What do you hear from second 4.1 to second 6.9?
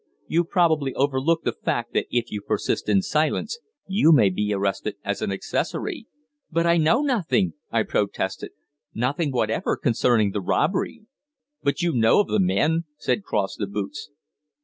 may be arrested as an accessory." "But I